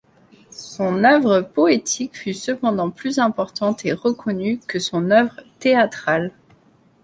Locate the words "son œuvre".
0.49-1.41, 4.79-5.39